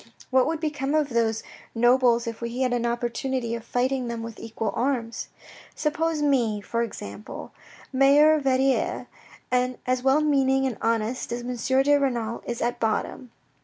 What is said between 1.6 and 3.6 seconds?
nobles if we had an opportunity